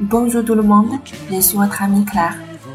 [0.00, 0.98] Bonjour tout le monde,
[1.30, 2.34] je suis votre ami Claire.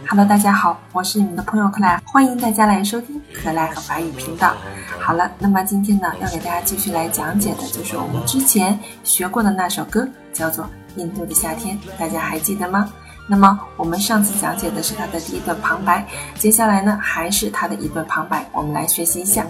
[0.10, 4.54] Hello，大家好，我是你们的朋友 Clap，欢迎大家来收听可赖和法语频道。
[5.02, 10.64] 好了，那么今天呢，要给大家继续来讲解的就是我们之前学过的那首歌，叫做
[10.96, 12.90] 《印度的夏天》，大家还记得吗？
[13.28, 19.46] 那么我们上次讲解的是它的第一段旁白，接下来呢还是它的一段旁白，我们来学习一下。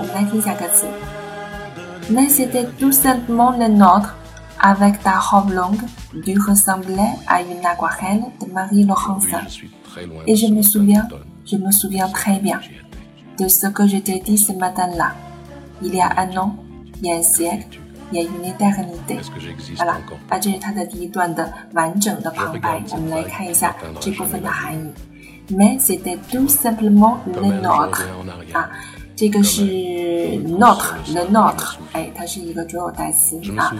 [0.00, 0.88] 我们来听一下歌词。
[2.10, 4.08] Mais c'était tout simplement le nôtre.
[4.59, 5.81] Avec ta robe longue,
[6.23, 9.41] tu ressemblais à une aquarelle de Marie Laurencin.
[10.25, 11.07] Et je me souviens,
[11.45, 12.59] je me souviens très bien
[13.37, 15.13] de ce que je t'ai dit ce matin-là.
[15.81, 16.55] Il y a un an,
[17.01, 17.79] il y a un siècle,
[18.11, 19.19] il y a une éternité.
[19.75, 19.97] Voilà，
[20.29, 22.81] 那这是它的第一段的完整的旁白。
[22.91, 24.91] 我们来看一下这部分的含义。
[25.49, 28.03] Mais c'était tout simplement le nôtre
[28.53, 28.69] 啊。
[29.20, 29.62] 这个是
[30.48, 31.60] not，the not，
[31.92, 33.70] 哎，它是一个主有代词啊，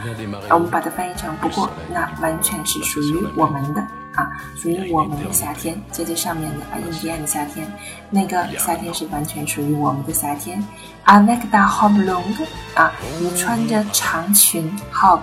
[0.51, 3.80] 我们把它翻译成不过，那完全是属于我们的
[4.16, 5.80] 啊，属于我们的夏天。
[5.93, 7.66] 接着上面的啊，印第安的夏天，
[8.10, 10.63] 那个夏天是完全属于我们的夏天。
[11.07, 15.21] Avec la robe longue，啊，你穿着长裙，robe，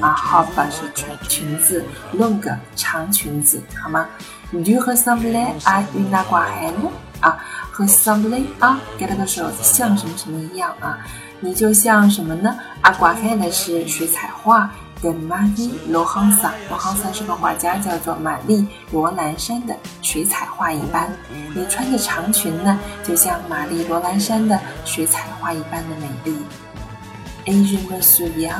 [0.00, 1.84] 啊，robe 是裙裙子
[2.16, 4.08] ，longue 长裙子，好吗
[4.54, 6.88] ？Tu ressemblais à une aquarelle，
[7.20, 7.38] 啊。
[7.70, 10.98] 和 somebody 啊，给了个手，像什么什么一样啊？
[11.40, 12.54] 你就像什么呢？
[12.82, 21.10] 阿瓜看的是水彩画的玛丽罗汉萨，罗汉萨是个画家，叫做玛丽罗兰山的水彩画一般。
[21.54, 26.36] 你穿着长裙呢，就像玛丽罗兰山的水彩画一般的美丽。
[27.46, 28.54] A 人们素颜，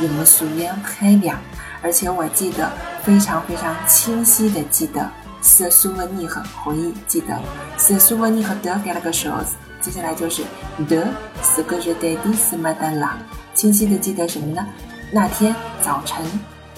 [0.00, 1.38] 人们素颜很亮，
[1.82, 2.70] 而且我记得
[3.02, 5.06] 非常非常清晰的记得。
[5.44, 7.38] 色苏文尼和回忆记得，
[7.76, 10.42] 色苏文尼和德给了个手子，接下来就是
[10.88, 11.06] 德
[11.42, 13.18] 四个日的第四麦丹拉，
[13.52, 14.66] 清晰的记得什么呢？
[15.12, 16.24] 那天早晨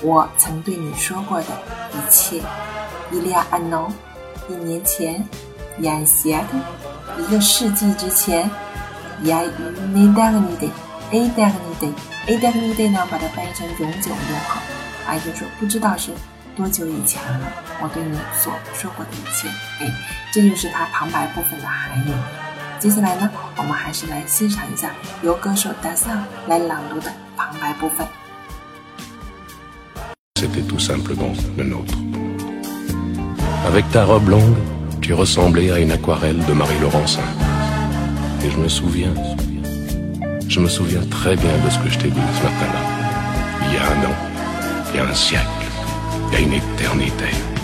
[0.03, 1.47] 我曾对你说过的
[1.93, 2.43] 一切。
[3.13, 3.89] 伊利亚安诺，
[4.51, 5.25] 一年前，
[5.83, 8.51] 亚西亚的，一个世纪之前，
[9.23, 9.49] 亚于
[9.95, 10.69] 内达格尼的
[11.13, 11.95] ，A 达格尼的
[12.27, 14.61] ，A 达格尼的呢，把它翻译成永久永恒，
[15.07, 16.11] 啊，也就是说不知道是。
[16.57, 17.53] 多久以前了？
[17.83, 19.47] 我对你所说过的一切，
[19.79, 19.93] 哎，
[20.33, 22.13] 这就是它旁白部分的含义。
[22.81, 24.91] 接下来呢，我们还是来欣赏一下
[25.23, 28.07] 由歌手达桑来朗读的旁白部分。
[30.39, 31.95] C'était tout simplement le nôtre.
[33.67, 34.57] Avec ta robe longue,
[35.03, 37.21] tu ressemblais à une aquarelle de Marie Laurencin.
[38.43, 39.13] Et je me souviens,
[40.49, 42.81] je me souviens très bien de ce que je t'ai dit ce matin-là.
[43.67, 44.15] Il y a un an,
[44.95, 45.66] il y a un siècle.
[46.29, 47.56] Il y a une éternité.